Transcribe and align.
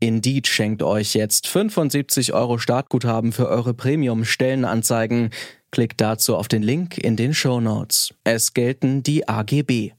Indeed 0.00 0.48
schenkt 0.48 0.82
euch 0.82 1.14
jetzt 1.14 1.46
75 1.46 2.32
Euro 2.32 2.56
Startguthaben 2.56 3.32
für 3.32 3.48
eure 3.48 3.74
Premium-Stellenanzeigen. 3.74 5.30
Klickt 5.70 6.00
dazu 6.00 6.36
auf 6.36 6.48
den 6.48 6.62
Link 6.62 6.96
in 6.96 7.16
den 7.16 7.34
Show 7.34 7.60
Notes. 7.60 8.14
Es 8.24 8.54
gelten 8.54 9.02
die 9.02 9.28
AGB. 9.28 9.92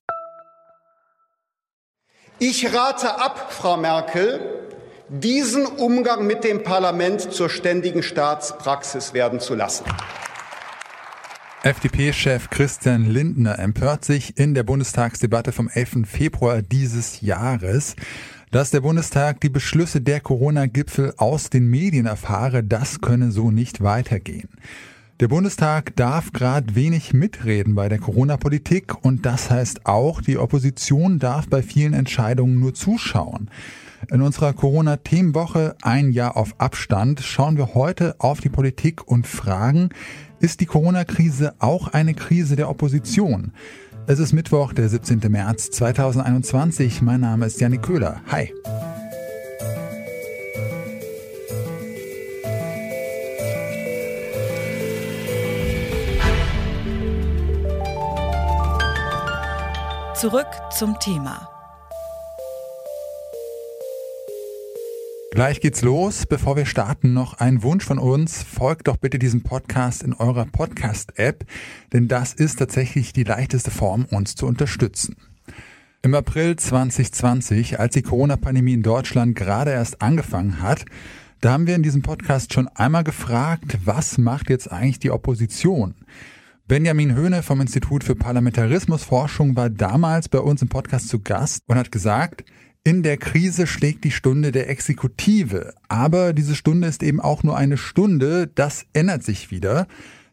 Ich 2.39 2.73
rate 2.73 3.21
ab, 3.21 3.53
Frau 3.53 3.77
Merkel, 3.77 4.39
diesen 5.09 5.67
Umgang 5.67 6.25
mit 6.25 6.43
dem 6.43 6.63
Parlament 6.63 7.31
zur 7.31 7.49
ständigen 7.51 8.01
Staatspraxis 8.01 9.13
werden 9.13 9.39
zu 9.39 9.53
lassen. 9.53 9.85
FDP-Chef 11.63 12.49
Christian 12.49 13.05
Lindner 13.05 13.59
empört 13.59 14.03
sich 14.03 14.35
in 14.39 14.55
der 14.55 14.63
Bundestagsdebatte 14.63 15.51
vom 15.51 15.69
11. 15.69 16.07
Februar 16.07 16.63
dieses 16.63 17.21
Jahres. 17.21 17.95
Dass 18.51 18.69
der 18.69 18.81
Bundestag 18.81 19.39
die 19.39 19.49
Beschlüsse 19.49 20.01
der 20.01 20.19
Corona-Gipfel 20.19 21.13
aus 21.15 21.49
den 21.49 21.69
Medien 21.69 22.05
erfahre, 22.05 22.65
das 22.65 22.99
könne 22.99 23.31
so 23.31 23.49
nicht 23.49 23.81
weitergehen. 23.81 24.49
Der 25.21 25.29
Bundestag 25.29 25.95
darf 25.95 26.33
gerade 26.33 26.75
wenig 26.75 27.13
mitreden 27.13 27.75
bei 27.75 27.87
der 27.87 27.99
Corona-Politik 27.99 29.05
und 29.05 29.25
das 29.25 29.49
heißt 29.49 29.85
auch, 29.85 30.19
die 30.19 30.37
Opposition 30.37 31.17
darf 31.17 31.47
bei 31.47 31.63
vielen 31.63 31.93
Entscheidungen 31.93 32.59
nur 32.59 32.73
zuschauen. 32.73 33.49
In 34.11 34.21
unserer 34.21 34.51
Corona-Themenwoche 34.51 35.77
ein 35.81 36.11
Jahr 36.11 36.35
auf 36.35 36.59
Abstand 36.59 37.21
schauen 37.21 37.55
wir 37.55 37.73
heute 37.73 38.15
auf 38.19 38.41
die 38.41 38.49
Politik 38.49 39.07
und 39.07 39.27
fragen, 39.27 39.91
ist 40.41 40.59
die 40.59 40.65
Corona-Krise 40.65 41.53
auch 41.59 41.87
eine 41.87 42.15
Krise 42.15 42.57
der 42.57 42.67
Opposition? 42.67 43.53
Es 44.07 44.19
ist 44.19 44.33
Mittwoch, 44.33 44.73
der 44.73 44.89
17. 44.89 45.19
März 45.29 45.69
2021. 45.71 47.01
Mein 47.01 47.21
Name 47.21 47.45
ist 47.45 47.61
Janik 47.61 47.83
Köhler. 47.83 48.21
Hi. 48.31 48.53
Zurück 60.15 60.47
zum 60.71 60.97
Thema. 60.99 61.50
Gleich 65.41 65.59
geht's 65.59 65.81
los. 65.81 66.27
Bevor 66.27 66.55
wir 66.55 66.67
starten, 66.67 67.15
noch 67.15 67.33
ein 67.33 67.63
Wunsch 67.63 67.83
von 67.83 67.97
uns. 67.97 68.43
Folgt 68.43 68.87
doch 68.87 68.97
bitte 68.97 69.17
diesem 69.17 69.41
Podcast 69.41 70.03
in 70.03 70.13
eurer 70.13 70.45
Podcast-App, 70.45 71.45
denn 71.91 72.07
das 72.07 72.33
ist 72.33 72.59
tatsächlich 72.59 73.11
die 73.11 73.23
leichteste 73.23 73.71
Form, 73.71 74.05
uns 74.05 74.35
zu 74.35 74.45
unterstützen. 74.45 75.15
Im 76.03 76.13
April 76.13 76.57
2020, 76.57 77.79
als 77.79 77.95
die 77.95 78.03
Corona-Pandemie 78.03 78.73
in 78.73 78.83
Deutschland 78.83 79.35
gerade 79.35 79.71
erst 79.71 80.03
angefangen 80.03 80.61
hat, 80.61 80.85
da 81.39 81.53
haben 81.53 81.65
wir 81.65 81.73
in 81.73 81.81
diesem 81.81 82.03
Podcast 82.03 82.53
schon 82.53 82.67
einmal 82.75 83.03
gefragt, 83.03 83.79
was 83.83 84.19
macht 84.19 84.47
jetzt 84.47 84.71
eigentlich 84.71 84.99
die 84.99 85.09
Opposition? 85.09 85.95
Benjamin 86.67 87.15
Höhne 87.15 87.41
vom 87.41 87.61
Institut 87.61 88.03
für 88.03 88.13
Parlamentarismusforschung 88.13 89.55
war 89.55 89.71
damals 89.71 90.29
bei 90.29 90.37
uns 90.37 90.61
im 90.61 90.69
Podcast 90.69 91.09
zu 91.09 91.19
Gast 91.19 91.63
und 91.65 91.77
hat 91.77 91.91
gesagt, 91.91 92.43
in 92.83 93.03
der 93.03 93.17
Krise 93.17 93.67
schlägt 93.67 94.03
die 94.03 94.11
Stunde 94.11 94.51
der 94.51 94.69
Exekutive. 94.69 95.73
Aber 95.87 96.33
diese 96.33 96.55
Stunde 96.55 96.87
ist 96.87 97.03
eben 97.03 97.19
auch 97.19 97.43
nur 97.43 97.57
eine 97.57 97.77
Stunde. 97.77 98.47
Das 98.47 98.85
ändert 98.93 99.23
sich 99.23 99.51
wieder. 99.51 99.87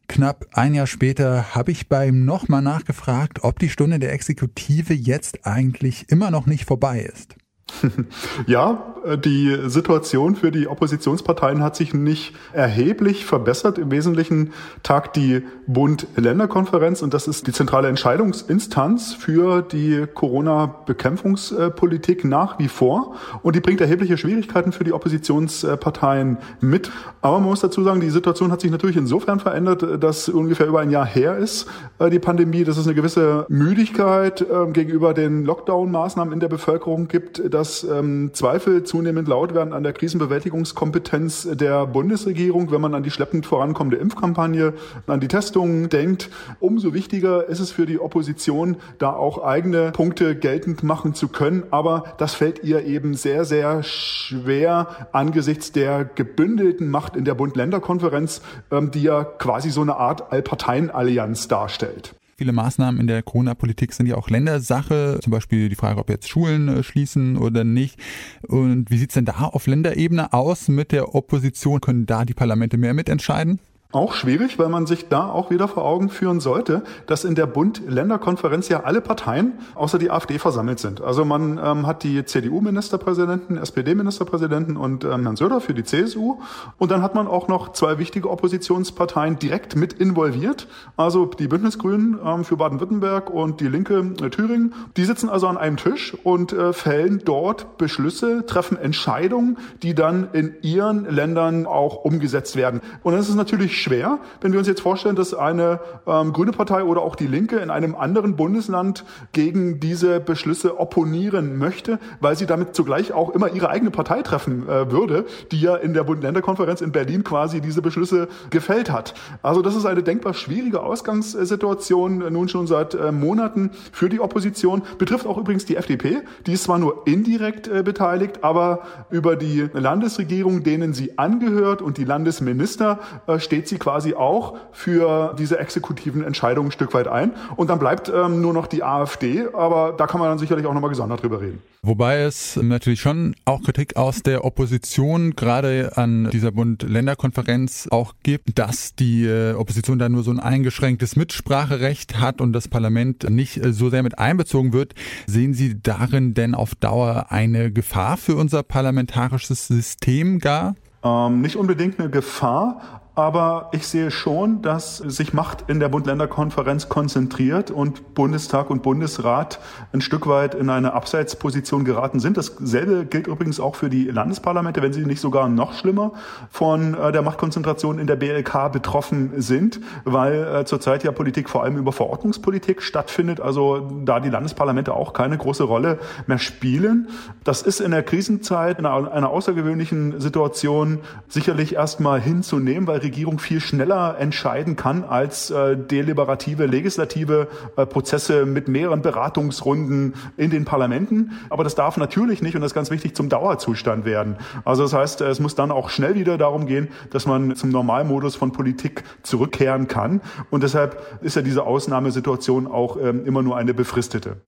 Knapp 0.08 0.46
ein 0.54 0.74
Jahr 0.74 0.86
später 0.86 1.54
habe 1.54 1.70
ich 1.70 1.88
bei 1.88 2.08
ihm 2.08 2.24
nochmal 2.24 2.62
nachgefragt, 2.62 3.44
ob 3.44 3.58
die 3.58 3.68
Stunde 3.68 3.98
der 3.98 4.12
Exekutive 4.12 4.94
jetzt 4.94 5.46
eigentlich 5.46 6.06
immer 6.08 6.30
noch 6.30 6.46
nicht 6.46 6.64
vorbei 6.64 7.00
ist. 7.00 7.36
Ja, 8.46 8.94
die 9.16 9.56
Situation 9.66 10.36
für 10.36 10.50
die 10.50 10.68
Oppositionsparteien 10.68 11.62
hat 11.62 11.76
sich 11.76 11.94
nicht 11.94 12.34
erheblich 12.52 13.24
verbessert. 13.24 13.78
Im 13.78 13.90
Wesentlichen 13.90 14.52
tagt 14.82 15.16
die 15.16 15.42
Bund-Länder-Konferenz 15.66 17.00
und 17.02 17.14
das 17.14 17.28
ist 17.28 17.46
die 17.46 17.52
zentrale 17.52 17.88
Entscheidungsinstanz 17.88 19.14
für 19.14 19.62
die 19.62 20.04
Corona-Bekämpfungspolitik 20.12 22.24
nach 22.24 22.58
wie 22.58 22.68
vor. 22.68 23.14
Und 23.42 23.56
die 23.56 23.60
bringt 23.60 23.80
erhebliche 23.80 24.18
Schwierigkeiten 24.18 24.72
für 24.72 24.84
die 24.84 24.92
Oppositionsparteien 24.92 26.38
mit. 26.60 26.90
Aber 27.20 27.38
man 27.38 27.48
muss 27.48 27.60
dazu 27.60 27.82
sagen, 27.82 28.00
die 28.00 28.10
Situation 28.10 28.52
hat 28.52 28.60
sich 28.60 28.70
natürlich 28.70 28.96
insofern 28.96 29.40
verändert, 29.40 30.02
dass 30.02 30.28
ungefähr 30.28 30.66
über 30.66 30.80
ein 30.80 30.90
Jahr 30.90 31.06
her 31.06 31.36
ist, 31.36 31.66
äh, 31.98 32.10
die 32.10 32.18
Pandemie, 32.18 32.64
dass 32.64 32.76
es 32.76 32.86
eine 32.86 32.94
gewisse 32.94 33.46
Müdigkeit 33.48 34.44
ähm, 34.50 34.72
gegenüber 34.72 35.14
den 35.14 35.44
Lockdown-Maßnahmen 35.44 36.32
in 36.32 36.40
der 36.40 36.48
Bevölkerung 36.48 37.08
gibt, 37.08 37.42
dass 37.52 37.84
ähm, 37.84 38.30
Zweifel 38.32 38.84
zunehmend 38.98 39.28
laut 39.28 39.54
werden 39.54 39.72
an 39.72 39.84
der 39.84 39.92
Krisenbewältigungskompetenz 39.92 41.50
der 41.52 41.86
Bundesregierung, 41.86 42.72
wenn 42.72 42.80
man 42.80 42.96
an 42.96 43.04
die 43.04 43.12
schleppend 43.12 43.46
vorankommende 43.46 43.96
Impfkampagne, 43.96 44.74
an 45.06 45.20
die 45.20 45.28
Testungen 45.28 45.88
denkt. 45.88 46.30
Umso 46.58 46.94
wichtiger 46.94 47.48
ist 47.48 47.60
es 47.60 47.70
für 47.70 47.86
die 47.86 48.00
Opposition, 48.00 48.76
da 48.98 49.12
auch 49.12 49.44
eigene 49.44 49.92
Punkte 49.92 50.34
geltend 50.34 50.82
machen 50.82 51.14
zu 51.14 51.28
können. 51.28 51.62
Aber 51.70 52.16
das 52.18 52.34
fällt 52.34 52.64
ihr 52.64 52.86
eben 52.86 53.14
sehr, 53.14 53.44
sehr 53.44 53.84
schwer 53.84 55.08
angesichts 55.12 55.70
der 55.70 56.04
gebündelten 56.04 56.90
Macht 56.90 57.14
in 57.14 57.24
der 57.24 57.34
Bund-Länder-Konferenz, 57.34 58.42
ähm, 58.72 58.90
die 58.90 59.04
ja 59.04 59.22
quasi 59.22 59.70
so 59.70 59.82
eine 59.82 59.96
Art 59.96 60.32
Allparteienallianz 60.32 61.46
darstellt. 61.46 62.17
Viele 62.38 62.52
Maßnahmen 62.52 63.00
in 63.00 63.08
der 63.08 63.24
Corona-Politik 63.24 63.92
sind 63.92 64.06
ja 64.06 64.14
auch 64.14 64.30
Ländersache, 64.30 65.18
zum 65.20 65.32
Beispiel 65.32 65.68
die 65.68 65.74
Frage, 65.74 65.98
ob 65.98 66.08
jetzt 66.08 66.28
Schulen 66.28 66.68
äh, 66.68 66.82
schließen 66.84 67.36
oder 67.36 67.64
nicht. 67.64 67.98
Und 68.46 68.92
wie 68.92 68.98
sieht's 68.98 69.14
denn 69.14 69.24
da 69.24 69.32
auf 69.32 69.66
Länderebene 69.66 70.32
aus 70.32 70.68
mit 70.68 70.92
der 70.92 71.16
Opposition? 71.16 71.80
Können 71.80 72.06
da 72.06 72.24
die 72.24 72.34
Parlamente 72.34 72.78
mehr 72.78 72.94
mitentscheiden? 72.94 73.58
Auch 73.90 74.12
schwierig, 74.12 74.58
weil 74.58 74.68
man 74.68 74.84
sich 74.84 75.08
da 75.08 75.30
auch 75.30 75.48
wieder 75.48 75.66
vor 75.66 75.86
Augen 75.86 76.10
führen 76.10 76.40
sollte, 76.40 76.82
dass 77.06 77.24
in 77.24 77.34
der 77.34 77.46
Bund-Länder-Konferenz 77.46 78.68
ja 78.68 78.82
alle 78.82 79.00
Parteien 79.00 79.54
außer 79.74 79.98
die 79.98 80.10
AfD 80.10 80.38
versammelt 80.38 80.78
sind. 80.78 81.00
Also 81.00 81.24
man 81.24 81.56
ähm, 81.56 81.86
hat 81.86 82.02
die 82.02 82.22
CDU-Ministerpräsidenten, 82.22 83.56
SPD-Ministerpräsidenten 83.56 84.76
und 84.76 85.04
ähm, 85.04 85.22
Herrn 85.22 85.36
Söder 85.36 85.62
für 85.62 85.72
die 85.72 85.84
CSU. 85.84 86.36
Und 86.76 86.90
dann 86.90 87.00
hat 87.00 87.14
man 87.14 87.26
auch 87.26 87.48
noch 87.48 87.72
zwei 87.72 87.96
wichtige 87.96 88.28
Oppositionsparteien 88.28 89.38
direkt 89.38 89.74
mit 89.74 89.94
involviert. 89.94 90.66
Also 90.98 91.24
die 91.24 91.48
Bündnisgrünen 91.48 92.18
ähm, 92.22 92.44
für 92.44 92.58
Baden-Württemberg 92.58 93.30
und 93.30 93.62
die 93.62 93.68
Linke 93.68 94.00
äh, 94.20 94.28
Thüringen. 94.28 94.74
Die 94.98 95.06
sitzen 95.06 95.30
also 95.30 95.46
an 95.46 95.56
einem 95.56 95.78
Tisch 95.78 96.14
und 96.24 96.52
äh, 96.52 96.74
fällen 96.74 97.22
dort 97.24 97.78
Beschlüsse, 97.78 98.44
treffen 98.44 98.76
Entscheidungen, 98.76 99.56
die 99.82 99.94
dann 99.94 100.28
in 100.34 100.56
ihren 100.60 101.06
Ländern 101.06 101.64
auch 101.64 102.04
umgesetzt 102.04 102.54
werden. 102.54 102.82
Und 103.02 103.14
das 103.14 103.30
ist 103.30 103.36
natürlich 103.36 103.77
schwer, 103.80 104.18
wenn 104.40 104.52
wir 104.52 104.58
uns 104.58 104.68
jetzt 104.68 104.80
vorstellen, 104.80 105.16
dass 105.16 105.34
eine 105.34 105.80
ähm, 106.06 106.32
grüne 106.32 106.52
Partei 106.52 106.82
oder 106.82 107.02
auch 107.02 107.16
die 107.16 107.26
Linke 107.26 107.56
in 107.56 107.70
einem 107.70 107.94
anderen 107.94 108.36
Bundesland 108.36 109.04
gegen 109.32 109.80
diese 109.80 110.20
Beschlüsse 110.20 110.78
opponieren 110.78 111.58
möchte, 111.58 111.98
weil 112.20 112.36
sie 112.36 112.46
damit 112.46 112.74
zugleich 112.74 113.12
auch 113.12 113.30
immer 113.30 113.52
ihre 113.52 113.70
eigene 113.70 113.90
Partei 113.90 114.22
treffen 114.22 114.68
äh, 114.68 114.90
würde, 114.90 115.24
die 115.52 115.60
ja 115.60 115.76
in 115.76 115.94
der 115.94 116.04
Bund-Länder-Konferenz 116.04 116.80
in 116.80 116.92
Berlin 116.92 117.24
quasi 117.24 117.60
diese 117.60 117.82
Beschlüsse 117.82 118.28
gefällt 118.50 118.90
hat. 118.90 119.14
Also 119.42 119.62
das 119.62 119.76
ist 119.76 119.86
eine 119.86 120.02
denkbar 120.02 120.34
schwierige 120.34 120.82
Ausgangssituation 120.82 122.22
äh, 122.22 122.30
nun 122.30 122.48
schon 122.48 122.66
seit 122.66 122.94
äh, 122.94 123.12
Monaten 123.12 123.70
für 123.92 124.08
die 124.08 124.20
Opposition. 124.20 124.82
Betrifft 124.98 125.26
auch 125.26 125.38
übrigens 125.38 125.64
die 125.64 125.76
FDP, 125.76 126.22
die 126.46 126.52
ist 126.52 126.64
zwar 126.64 126.78
nur 126.78 127.06
indirekt 127.06 127.68
äh, 127.68 127.82
beteiligt, 127.82 128.42
aber 128.42 128.80
über 129.10 129.36
die 129.36 129.68
Landesregierung, 129.72 130.62
denen 130.62 130.94
sie 130.94 131.18
angehört 131.18 131.82
und 131.82 131.98
die 131.98 132.04
Landesminister 132.04 132.98
äh, 133.26 133.38
steht 133.38 133.67
sie 133.68 133.78
quasi 133.78 134.14
auch 134.14 134.56
für 134.72 135.34
diese 135.38 135.58
exekutiven 135.58 136.24
Entscheidungen 136.24 136.68
ein 136.68 136.72
Stück 136.72 136.94
weit 136.94 137.08
ein. 137.08 137.32
Und 137.56 137.70
dann 137.70 137.78
bleibt 137.78 138.08
ähm, 138.08 138.40
nur 138.40 138.52
noch 138.52 138.66
die 138.66 138.82
AfD, 138.82 139.46
aber 139.52 139.94
da 139.96 140.06
kann 140.06 140.20
man 140.20 140.28
dann 140.28 140.38
sicherlich 140.38 140.66
auch 140.66 140.74
nochmal 140.74 140.90
gesondert 140.90 141.22
drüber 141.22 141.40
reden. 141.40 141.62
Wobei 141.82 142.18
es 142.22 142.56
natürlich 142.56 143.00
schon 143.00 143.36
auch 143.44 143.62
Kritik 143.62 143.96
aus 143.96 144.22
der 144.22 144.44
Opposition 144.44 145.36
gerade 145.36 145.92
an 145.94 146.28
dieser 146.30 146.50
Bund-Länder-Konferenz 146.50 147.88
auch 147.90 148.14
gibt, 148.22 148.58
dass 148.58 148.94
die 148.94 149.24
äh, 149.24 149.54
Opposition 149.54 149.98
da 149.98 150.08
nur 150.08 150.24
so 150.24 150.32
ein 150.32 150.40
eingeschränktes 150.40 151.14
Mitspracherecht 151.14 152.18
hat 152.18 152.40
und 152.40 152.52
das 152.52 152.66
Parlament 152.66 153.30
nicht 153.30 153.64
äh, 153.64 153.72
so 153.72 153.90
sehr 153.90 154.02
mit 154.02 154.18
einbezogen 154.18 154.72
wird. 154.72 154.94
Sehen 155.26 155.54
Sie 155.54 155.80
darin 155.80 156.34
denn 156.34 156.54
auf 156.54 156.74
Dauer 156.74 157.26
eine 157.30 157.70
Gefahr 157.70 158.16
für 158.16 158.34
unser 158.34 158.62
parlamentarisches 158.64 159.68
System 159.68 160.40
gar? 160.40 160.74
Ähm, 161.04 161.40
nicht 161.40 161.56
unbedingt 161.56 162.00
eine 162.00 162.10
Gefahr, 162.10 163.02
Aber 163.18 163.70
ich 163.72 163.84
sehe 163.88 164.12
schon, 164.12 164.62
dass 164.62 164.98
sich 164.98 165.32
Macht 165.32 165.64
in 165.66 165.80
der 165.80 165.88
Bund-Länder-Konferenz 165.88 166.88
konzentriert 166.88 167.72
und 167.72 168.14
Bundestag 168.14 168.70
und 168.70 168.84
Bundesrat 168.84 169.58
ein 169.92 170.00
Stück 170.00 170.28
weit 170.28 170.54
in 170.54 170.70
eine 170.70 170.92
Abseitsposition 170.92 171.84
geraten 171.84 172.20
sind. 172.20 172.36
Dasselbe 172.36 173.06
gilt 173.06 173.26
übrigens 173.26 173.58
auch 173.58 173.74
für 173.74 173.90
die 173.90 174.04
Landesparlamente, 174.04 174.82
wenn 174.82 174.92
sie 174.92 175.04
nicht 175.04 175.20
sogar 175.20 175.48
noch 175.48 175.72
schlimmer 175.72 176.12
von 176.48 176.94
äh, 176.94 177.10
der 177.10 177.22
Machtkonzentration 177.22 177.98
in 177.98 178.06
der 178.06 178.14
BLK 178.14 178.70
betroffen 178.70 179.32
sind, 179.42 179.80
weil 180.04 180.60
äh, 180.60 180.64
zurzeit 180.64 181.02
ja 181.02 181.10
Politik 181.10 181.50
vor 181.50 181.64
allem 181.64 181.76
über 181.76 181.90
Verordnungspolitik 181.90 182.82
stattfindet, 182.82 183.40
also 183.40 183.90
da 184.04 184.20
die 184.20 184.30
Landesparlamente 184.30 184.94
auch 184.94 185.12
keine 185.12 185.36
große 185.36 185.64
Rolle 185.64 185.98
mehr 186.28 186.38
spielen. 186.38 187.08
Das 187.42 187.62
ist 187.62 187.80
in 187.80 187.90
der 187.90 188.04
Krisenzeit, 188.04 188.78
in 188.78 188.86
einer, 188.86 189.28
außergewöhnlichen 189.28 190.20
Situation 190.20 191.00
sicherlich 191.26 191.74
erstmal 191.74 192.20
hinzunehmen, 192.20 192.86
weil 192.86 193.07
Regierung 193.08 193.38
viel 193.38 193.60
schneller 193.60 194.16
entscheiden 194.18 194.76
kann 194.76 195.02
als 195.02 195.50
äh, 195.50 195.76
deliberative 195.78 196.66
legislative 196.66 197.48
äh, 197.76 197.86
Prozesse 197.86 198.44
mit 198.44 198.68
mehreren 198.68 199.00
Beratungsrunden 199.00 200.14
in 200.36 200.50
den 200.50 200.66
Parlamenten. 200.66 201.32
Aber 201.48 201.64
das 201.64 201.74
darf 201.74 201.96
natürlich 201.96 202.42
nicht, 202.42 202.54
und 202.54 202.60
das 202.60 202.72
ist 202.72 202.74
ganz 202.74 202.90
wichtig, 202.90 203.16
zum 203.16 203.30
Dauerzustand 203.30 204.04
werden. 204.04 204.36
Also 204.66 204.82
das 204.82 204.92
heißt, 204.92 205.22
es 205.22 205.40
muss 205.40 205.54
dann 205.54 205.70
auch 205.70 205.88
schnell 205.88 206.16
wieder 206.16 206.36
darum 206.36 206.66
gehen, 206.66 206.88
dass 207.10 207.24
man 207.24 207.56
zum 207.56 207.70
Normalmodus 207.70 208.36
von 208.36 208.52
Politik 208.52 209.04
zurückkehren 209.22 209.88
kann. 209.88 210.20
Und 210.50 210.62
deshalb 210.62 211.22
ist 211.22 211.34
ja 211.34 211.42
diese 211.42 211.64
Ausnahmesituation 211.64 212.66
auch 212.66 212.98
ähm, 213.00 213.24
immer 213.24 213.42
nur 213.42 213.56
eine 213.56 213.72
befristete. 213.72 214.42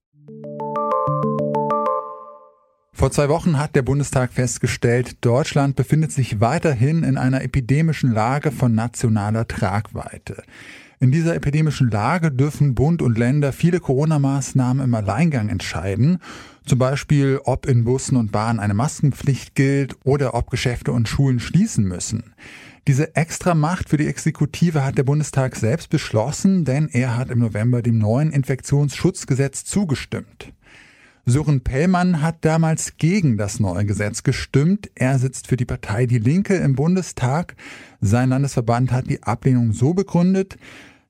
Vor 3.01 3.11
zwei 3.11 3.31
Wochen 3.31 3.59
hat 3.59 3.75
der 3.77 3.81
Bundestag 3.81 4.31
festgestellt, 4.31 5.25
Deutschland 5.25 5.75
befindet 5.75 6.13
sich 6.13 6.43
weiterhin 6.43 7.03
in 7.03 7.17
einer 7.17 7.43
epidemischen 7.43 8.13
Lage 8.13 8.53
von 8.53 8.75
nationaler 8.75 9.49
Tragweite. 9.49 10.43
In 10.99 11.11
dieser 11.11 11.35
epidemischen 11.35 11.91
Lage 11.91 12.31
dürfen 12.31 12.75
Bund 12.75 13.01
und 13.01 13.17
Länder 13.17 13.55
viele 13.55 13.81
Corona-Maßnahmen 13.81 14.85
im 14.85 14.95
Alleingang 14.95 15.49
entscheiden. 15.49 16.19
Zum 16.67 16.79
Beispiel, 16.79 17.41
ob 17.43 17.65
in 17.65 17.85
Bussen 17.85 18.19
und 18.19 18.33
Bahnen 18.33 18.61
eine 18.61 18.75
Maskenpflicht 18.75 19.55
gilt 19.55 19.97
oder 20.05 20.35
ob 20.35 20.51
Geschäfte 20.51 20.93
und 20.93 21.09
Schulen 21.09 21.41
schließen 21.41 21.87
müssen. 21.87 22.35
Diese 22.87 23.17
Extramacht 23.17 23.89
für 23.89 23.97
die 23.97 24.09
Exekutive 24.09 24.85
hat 24.85 24.99
der 24.99 25.05
Bundestag 25.05 25.57
selbst 25.57 25.89
beschlossen, 25.89 26.67
denn 26.67 26.91
er 26.93 27.17
hat 27.17 27.31
im 27.31 27.39
November 27.39 27.81
dem 27.81 27.97
neuen 27.97 28.31
Infektionsschutzgesetz 28.31 29.65
zugestimmt. 29.65 30.53
Sören 31.27 31.61
Pellmann 31.61 32.23
hat 32.23 32.45
damals 32.45 32.97
gegen 32.97 33.37
das 33.37 33.61
neue 33.61 33.85
Gesetz 33.85 34.23
gestimmt. 34.23 34.91
Er 34.95 35.19
sitzt 35.19 35.47
für 35.47 35.57
die 35.57 35.65
Partei 35.65 36.07
Die 36.07 36.19
Linke 36.19 36.57
im 36.57 36.75
Bundestag. 36.75 37.55
Sein 38.01 38.31
Landesverband 38.31 38.93
hat 38.93 39.09
die 39.09 39.23
Ablehnung 39.23 39.73
so 39.73 39.95
begründet, 39.95 40.57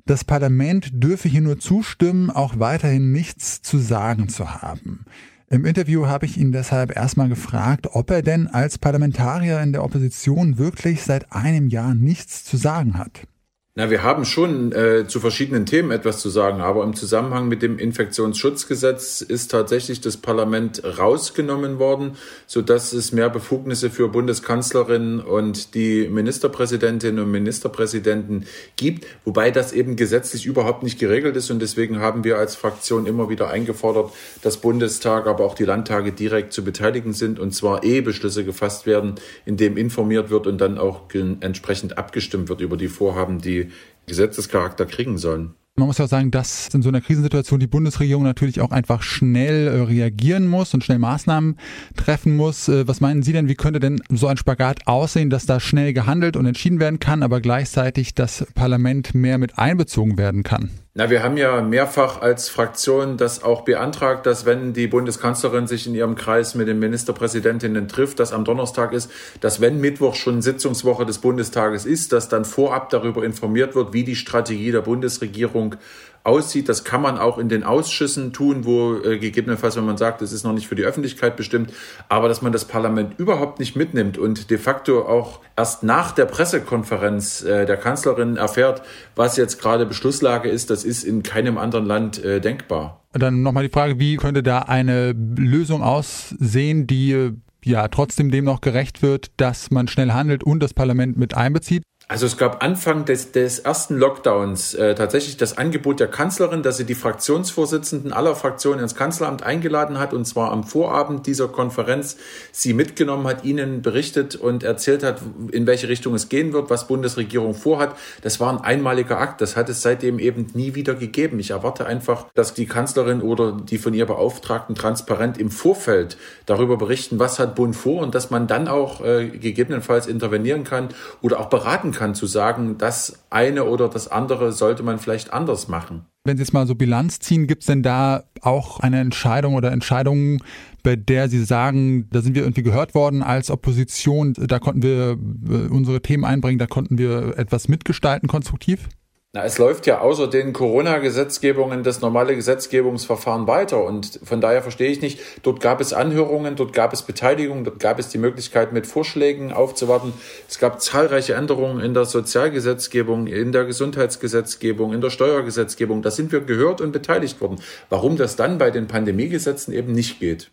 das 0.07 0.25
Parlament 0.25 0.91
dürfe 0.93 1.29
hier 1.29 1.41
nur 1.41 1.61
zustimmen, 1.61 2.31
auch 2.31 2.59
weiterhin 2.59 3.12
nichts 3.12 3.62
zu 3.62 3.79
sagen 3.79 4.29
zu 4.29 4.61
haben. 4.61 5.05
Im 5.49 5.65
Interview 5.65 6.07
habe 6.07 6.27
ich 6.27 6.37
ihn 6.37 6.53
deshalb 6.53 6.97
erstmal 6.97 7.29
gefragt, 7.29 7.89
ob 7.93 8.11
er 8.11 8.23
denn 8.23 8.47
als 8.47 8.79
Parlamentarier 8.79 9.61
in 9.61 9.73
der 9.73 9.85
Opposition 9.85 10.59
wirklich 10.59 11.03
seit 11.03 11.33
einem 11.33 11.69
Jahr 11.69 11.95
nichts 11.95 12.45
zu 12.45 12.56
sagen 12.56 12.99
hat. 12.99 13.27
Na, 13.76 13.88
wir 13.88 14.02
haben 14.02 14.25
schon 14.25 14.72
äh, 14.72 15.06
zu 15.06 15.20
verschiedenen 15.20 15.64
Themen 15.64 15.93
etwas 15.93 16.19
zu 16.19 16.28
sagen, 16.28 16.61
aber 16.61 16.82
im 16.82 16.96
Zusammenhang 16.96 17.46
mit 17.46 17.62
dem 17.62 17.78
Infektionsschutzgesetz 17.78 19.20
ist 19.20 19.52
tatsächlich 19.52 20.00
das 20.00 20.17
Parlament 20.17 20.82
rausgenommen 20.99 21.78
worden, 21.78 22.17
so 22.49 22.62
dass 22.62 22.93
es 22.93 23.12
mehr 23.12 23.31
Befugnisse 23.31 23.88
für 23.88 24.08
Bundeskanzlerin 24.08 25.20
und 25.20 25.76
die 25.76 26.08
Ministerpräsidentinnen 26.08 27.22
und 27.22 27.31
Ministerpräsidenten 27.31 28.46
gibt, 28.75 29.06
wobei 29.25 29.52
das 29.52 29.72
eben 29.72 29.94
gesetzlich 29.94 30.46
überhaupt 30.46 30.82
nicht 30.82 30.99
geregelt 30.99 31.37
ist. 31.37 31.49
Und 31.52 31.62
deswegen 31.62 32.00
haben 32.00 32.25
wir 32.25 32.38
als 32.38 32.56
Fraktion 32.56 33.06
immer 33.06 33.28
wieder 33.28 33.50
eingefordert, 33.50 34.11
dass 34.43 34.56
Bundestag, 34.56 35.28
aber 35.28 35.44
auch 35.44 35.55
die 35.55 35.64
Landtage 35.64 36.11
direkt 36.11 36.52
zu 36.52 36.64
beteiligen 36.64 37.12
sind 37.12 37.38
und 37.38 37.52
zwar 37.52 37.84
eh 37.84 38.00
Beschlüsse 38.00 38.44
gefasst 38.44 38.84
werden, 38.87 39.14
in 39.46 39.56
dem 39.56 39.76
informiert 39.76 40.28
wird 40.28 40.49
und 40.49 40.61
dann 40.61 40.76
auch 40.76 41.02
entsprechend 41.40 41.99
abgestimmt 41.99 42.49
wird 42.49 42.62
über 42.62 42.76
die 42.76 42.88
Vorhaben, 42.88 43.40
die 43.40 43.60
Gesetzescharakter 44.07 44.87
kriegen 44.87 45.19
sollen. 45.19 45.55
Man 45.77 45.87
muss 45.87 45.99
ja 45.99 46.05
auch 46.05 46.11
sagen, 46.11 46.31
dass 46.31 46.69
in 46.75 46.83
so 46.83 46.89
einer 46.91 47.01
Krisensituation 47.01 47.61
die 47.61 47.67
Bundesregierung 47.67 48.23
natürlich 48.23 48.61
auch 48.61 48.71
einfach 48.71 49.03
schnell 49.03 49.67
äh, 49.67 49.81
reagieren 49.83 50.47
muss 50.47 50.75
und 50.75 50.85
schnell 50.85 50.99
Maßnahmen 50.99 51.57
treffen 51.97 52.37
muss. 52.37 52.69
Äh, 52.69 52.87
was 52.87 53.01
meinen 53.01 53.23
Sie 53.23 53.33
denn, 53.33 53.49
wie 53.49 53.55
könnte 53.55 53.81
denn 53.81 54.03
so 54.11 54.27
ein 54.27 54.37
Spagat 54.37 54.87
aussehen, 54.87 55.31
dass 55.31 55.47
da 55.47 55.59
schnell 55.59 55.93
gehandelt 55.93 56.37
und 56.37 56.45
entschieden 56.45 56.81
werden 56.81 56.99
kann, 56.99 57.23
aber 57.23 57.41
gleichzeitig 57.41 58.15
das 58.15 58.47
Parlament 58.55 59.15
mehr 59.15 59.39
mit 59.39 59.59
einbezogen 59.59 60.19
werden 60.19 60.43
kann? 60.43 60.71
Na, 60.93 61.09
wir 61.09 61.23
haben 61.23 61.37
ja 61.37 61.63
mehrfach 61.63 62.21
als 62.21 62.49
Fraktion 62.49 63.17
das 63.17 63.45
auch 63.45 63.61
beantragt, 63.61 64.27
dass 64.27 64.45
wenn 64.45 64.73
die 64.73 64.89
Bundeskanzlerin 64.89 65.69
sich 65.69 65.87
in 65.87 65.95
ihrem 65.95 66.17
Kreis 66.17 66.57
mit 66.57 66.67
den 66.67 66.81
Ministerpräsidentinnen 66.81 67.87
trifft, 67.87 68.19
das 68.19 68.33
am 68.33 68.45
Donnerstag 68.45 68.93
ist, 68.93 69.09
dass 69.41 69.61
wenn 69.61 69.81
Mittwoch 69.81 70.17
schon 70.17 70.43
Sitzungswoche 70.43 71.07
des 71.07 71.19
Bundestages 71.19 71.87
ist, 71.87 72.13
dass 72.13 72.29
dann 72.29 72.45
vorab 72.45 72.91
darüber 72.91 73.23
informiert 73.23 73.77
wird, 73.77 73.93
wie 73.93 74.03
die 74.03 74.17
Strategie 74.17 74.73
der 74.73 74.81
Bundesregierung 74.81 75.77
aussieht. 76.25 76.69
Das 76.69 76.84
kann 76.84 77.02
man 77.02 77.19
auch 77.19 77.38
in 77.38 77.49
den 77.49 77.64
Ausschüssen 77.64 78.32
tun, 78.32 78.64
wo 78.64 78.96
äh, 78.96 79.19
gegebenenfalls, 79.19 79.76
wenn 79.76 79.87
man 79.87 79.96
sagt, 79.96 80.22
es 80.22 80.32
ist 80.32 80.44
noch 80.44 80.52
nicht 80.52 80.69
für 80.69 80.75
die 80.75 80.84
Öffentlichkeit 80.84 81.37
bestimmt, 81.37 81.72
aber 82.08 82.28
dass 82.28 82.43
man 82.43 82.52
das 82.52 82.67
Parlament 82.67 83.19
überhaupt 83.19 83.58
nicht 83.58 83.76
mitnimmt 83.76 84.19
und 84.19 84.50
de 84.50 84.58
facto 84.58 85.06
auch 85.06 85.40
erst 85.56 85.82
nach 85.82 86.12
der 86.12 86.26
Pressekonferenz 86.26 87.43
äh, 87.43 87.67
der 87.67 87.76
Kanzlerin 87.76 88.37
erfährt, 88.37 88.82
was 89.17 89.37
jetzt 89.37 89.61
gerade 89.61 89.87
Beschlusslage 89.87 90.49
ist, 90.49 90.70
das 90.70 90.84
ist 90.84 91.05
in 91.05 91.22
keinem 91.22 91.58
anderen 91.58 91.87
Land 91.87 92.22
äh, 92.22 92.40
denkbar. 92.40 93.00
Dann 93.12 93.43
nochmal 93.43 93.64
die 93.64 93.72
Frage, 93.72 93.99
wie 93.99 94.17
könnte 94.17 94.43
da 94.43 94.61
eine 94.61 95.12
Lösung 95.12 95.82
aussehen, 95.82 96.87
die 96.87 97.12
äh, 97.12 97.32
ja 97.64 97.88
trotzdem 97.88 98.31
dem 98.31 98.44
noch 98.44 98.61
gerecht 98.61 99.02
wird, 99.02 99.32
dass 99.37 99.70
man 99.70 99.88
schnell 99.88 100.12
handelt 100.12 100.44
und 100.44 100.62
das 100.62 100.75
Parlament 100.75 101.17
mit 101.17 101.34
einbezieht? 101.34 101.82
Also 102.11 102.27
es 102.27 102.37
gab 102.37 102.61
Anfang 102.65 103.05
des, 103.05 103.31
des 103.31 103.61
ersten 103.61 103.97
Lockdowns 103.97 104.75
äh, 104.75 104.97
tatsächlich 104.97 105.37
das 105.37 105.57
Angebot 105.57 106.01
der 106.01 106.09
Kanzlerin, 106.09 106.65
dass 106.65 106.77
sie 106.77 106.85
die 106.85 106.97
Fraktionsvorsitzenden 106.97 108.12
aller 108.12 108.35
Fraktionen 108.35 108.81
ins 108.81 108.97
Kanzleramt 108.97 109.45
eingeladen 109.45 110.01
hat 110.01 110.12
und 110.12 110.25
zwar 110.25 110.51
am 110.51 110.65
Vorabend 110.65 111.29
dieser 111.29 111.47
Konferenz 111.47 112.17
sie 112.51 112.75
mitgenommen 112.75 113.29
hat, 113.29 113.45
ihnen 113.45 113.81
berichtet 113.83 114.35
und 114.35 114.65
erzählt 114.65 115.05
hat, 115.05 115.23
in 115.53 115.69
welche 115.69 115.89
Richtung 115.89 116.15
es 116.15 116.29
gehen 116.29 116.53
wird, 116.53 116.69
was 116.69 116.89
Bundesregierung 116.89 117.55
vorhat. 117.55 117.95
Das 118.23 118.41
war 118.41 118.53
ein 118.53 118.59
einmaliger 118.59 119.21
Akt. 119.21 119.41
Das 119.41 119.55
hat 119.55 119.69
es 119.69 119.81
seitdem 119.81 120.19
eben 120.19 120.49
nie 120.53 120.75
wieder 120.75 120.97
gegeben. 120.97 121.39
Ich 121.39 121.53
erwarte 121.53 121.87
einfach, 121.87 122.27
dass 122.35 122.55
die 122.55 122.67
Kanzlerin 122.67 123.23
oder 123.23 123.53
die 123.53 123.79
von 123.79 123.94
ihr 123.94 124.06
Beauftragten 124.06 124.75
transparent 124.75 125.39
im 125.39 125.53
Vorfeld 125.53 126.17
darüber 126.46 126.77
berichten, 126.77 127.20
was 127.20 127.39
hat 127.39 127.55
Bund 127.55 127.77
vor 127.77 128.03
und 128.03 128.17
dass 128.17 128.31
man 128.31 128.49
dann 128.49 128.67
auch 128.67 129.01
äh, 129.01 129.29
gegebenenfalls 129.29 130.08
intervenieren 130.08 130.65
kann 130.65 130.89
oder 131.23 131.39
auch 131.39 131.49
beraten 131.49 131.93
kann 131.93 132.00
kann, 132.01 132.15
zu 132.15 132.27
sagen, 132.27 132.79
das 132.79 133.27
eine 133.29 133.65
oder 133.65 133.89
das 133.91 134.09
andere 134.09 134.53
sollte 134.53 134.83
man 134.83 134.99
vielleicht 134.99 135.35
anders 135.35 135.69
machen. 135.69 136.07
Wenn 136.25 136.39
Sie 136.39 136.43
jetzt 136.43 136.55
mal 136.55 136.67
so 136.67 136.75
Bilanz 136.75 137.21
ziehen, 137.21 137.47
gibt 137.47 137.63
es 137.63 137.67
denn 137.67 137.83
da 137.83 138.25
auch 138.41 138.81
eine 138.81 139.01
Entscheidung 139.01 139.55
oder 139.55 139.71
Entscheidungen, 139.71 140.43
bei 140.83 140.97
der 140.97 141.29
Sie 141.29 141.45
sagen, 141.45 142.09
da 142.11 142.23
sind 142.23 142.35
wir 142.35 142.43
irgendwie 142.43 142.63
gehört 142.63 142.95
worden 142.95 143.23
als 143.23 143.51
Opposition, 143.51 144.33
da 144.33 144.59
konnten 144.59 144.83
wir 144.83 145.19
äh, 145.49 145.69
unsere 145.69 146.01
Themen 146.01 146.25
einbringen, 146.25 146.59
da 146.59 146.67
konnten 146.67 146.97
wir 146.97 147.37
etwas 147.37 147.69
mitgestalten 147.69 148.29
konstruktiv? 148.29 148.89
Na, 149.32 149.44
es 149.44 149.58
läuft 149.58 149.87
ja 149.87 150.01
außer 150.01 150.27
den 150.27 150.53
Corona-Gesetzgebungen 150.53 151.84
das 151.84 152.01
normale 152.01 152.34
Gesetzgebungsverfahren 152.34 153.46
weiter. 153.46 153.84
Und 153.84 154.19
von 154.25 154.41
daher 154.41 154.60
verstehe 154.60 154.91
ich 154.91 155.03
nicht, 155.03 155.20
dort 155.44 155.60
gab 155.60 155.81
es 155.81 155.93
Anhörungen, 155.93 156.56
dort 156.56 156.72
gab 156.72 156.93
es 156.93 157.03
Beteiligung, 157.03 157.63
dort 157.63 157.79
gab 157.79 158.01
es 158.01 158.08
die 158.08 158.19
Möglichkeit, 158.19 158.72
mit 158.72 158.89
Vorschlägen 158.89 159.53
aufzuwarten. 159.53 160.13
Es 160.49 160.58
gab 160.58 160.82
zahlreiche 160.82 161.34
Änderungen 161.34 161.79
in 161.79 161.94
der 161.94 162.06
Sozialgesetzgebung, 162.06 163.29
in 163.29 163.53
der 163.53 163.67
Gesundheitsgesetzgebung, 163.67 164.93
in 164.93 165.01
der 165.01 165.10
Steuergesetzgebung. 165.10 166.03
Da 166.03 166.10
sind 166.10 166.32
wir 166.32 166.41
gehört 166.41 166.81
und 166.81 166.91
beteiligt 166.91 167.41
worden. 167.41 167.63
Warum 167.89 168.17
das 168.17 168.34
dann 168.34 168.58
bei 168.58 168.72
den 168.72 168.89
Pandemiegesetzen 168.89 169.72
eben 169.72 169.93
nicht 169.93 170.19
geht? 170.19 170.51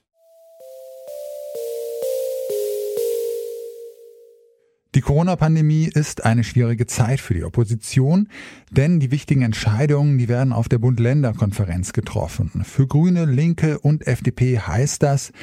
Die 4.97 5.01
Corona-Pandemie 5.01 5.91
ist 5.93 6.25
eine 6.25 6.43
schwierige 6.43 6.87
Zeit 6.87 7.21
für 7.21 7.35
die 7.35 7.43
Opposition, 7.43 8.29
denn 8.71 8.99
die 8.99 9.11
wichtigen 9.11 9.43
Entscheidungen, 9.43 10.17
die 10.17 10.27
werden 10.27 10.51
auf 10.51 10.69
der 10.69 10.79
Bund-Länder-Konferenz 10.79 11.93
getroffen. 11.93 12.63
Für 12.65 12.87
Grüne, 12.87 13.25
Linke 13.25 13.77
und 13.77 14.07
FDP 14.07 14.57
heißt 14.57 15.03
das, 15.03 15.33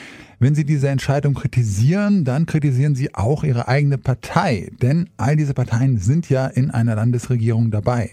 wenn 0.41 0.57
sie 0.57 0.65
diese 0.65 0.89
Entscheidung 0.89 1.35
kritisieren, 1.35 2.25
dann 2.25 2.47
kritisieren 2.47 2.97
sie 2.97 3.15
auch 3.15 3.45
ihre 3.45 3.69
eigene 3.69 3.97
Partei, 3.97 4.73
denn 4.83 5.09
all 5.19 5.37
diese 5.37 5.55
Parteien 5.55 5.99
sind 5.99 6.29
ja 6.29 6.49
in 6.49 6.73
einer 6.73 6.97
Landesregierung 6.97 7.71
dabei. 7.71 8.11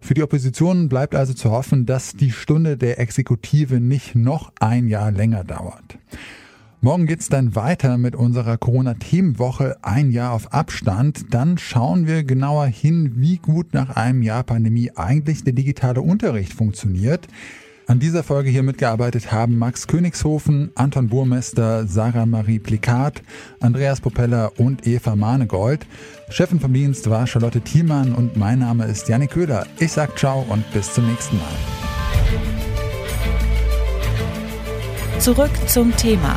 Für 0.00 0.14
die 0.14 0.22
Opposition 0.22 0.88
bleibt 0.88 1.14
also 1.14 1.34
zu 1.34 1.50
hoffen, 1.50 1.84
dass 1.84 2.14
die 2.14 2.30
Stunde 2.30 2.78
der 2.78 2.98
Exekutive 2.98 3.80
nicht 3.80 4.14
noch 4.14 4.50
ein 4.60 4.88
Jahr 4.88 5.10
länger 5.10 5.44
dauert. 5.44 5.98
Morgen 6.84 7.06
geht's 7.06 7.30
dann 7.30 7.56
weiter 7.56 7.96
mit 7.96 8.14
unserer 8.14 8.58
Corona-Themenwoche 8.58 9.78
ein 9.80 10.10
Jahr 10.10 10.32
auf 10.32 10.52
Abstand. 10.52 11.32
Dann 11.32 11.56
schauen 11.56 12.06
wir 12.06 12.24
genauer 12.24 12.66
hin, 12.66 13.12
wie 13.16 13.38
gut 13.38 13.72
nach 13.72 13.96
einem 13.96 14.20
Jahr 14.20 14.42
Pandemie 14.42 14.90
eigentlich 14.94 15.42
der 15.44 15.54
digitale 15.54 16.02
Unterricht 16.02 16.52
funktioniert. 16.52 17.26
An 17.86 18.00
dieser 18.00 18.22
Folge 18.22 18.50
hier 18.50 18.62
mitgearbeitet 18.62 19.32
haben 19.32 19.56
Max 19.56 19.86
Königshofen, 19.86 20.72
Anton 20.74 21.08
Burmester, 21.08 21.86
Sarah 21.86 22.26
Marie 22.26 22.58
Plikat, 22.58 23.22
Andreas 23.60 24.02
Propeller 24.02 24.52
und 24.58 24.86
Eva 24.86 25.16
Mahnegold. 25.16 25.86
Chefin 26.28 26.60
vom 26.60 26.74
Dienst 26.74 27.08
war 27.08 27.26
Charlotte 27.26 27.62
Thielmann 27.62 28.14
und 28.14 28.36
mein 28.36 28.58
Name 28.58 28.84
ist 28.84 29.08
Janik 29.08 29.30
Köhler. 29.30 29.66
Ich 29.78 29.92
sag 29.92 30.18
ciao 30.18 30.44
und 30.50 30.70
bis 30.74 30.92
zum 30.92 31.08
nächsten 31.08 31.38
Mal. 31.38 31.46
Zurück 35.18 35.52
zum 35.66 35.96
Thema 35.96 36.36